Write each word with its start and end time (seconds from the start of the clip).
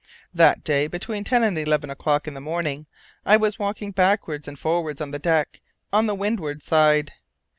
That 0.33 0.63
day, 0.63 0.87
between 0.87 1.23
ten 1.23 1.43
and 1.43 1.55
eleven 1.59 1.91
o'clock 1.91 2.27
in 2.27 2.33
the 2.33 2.41
morning, 2.41 2.87
I 3.23 3.37
was 3.37 3.59
walking 3.59 3.91
backwards 3.91 4.47
and 4.47 4.57
forwards 4.57 4.99
on 4.99 5.11
the 5.11 5.19
deck, 5.19 5.61
on 5.93 6.07
the 6.07 6.15
windward 6.15 6.63
side. 6.63 7.13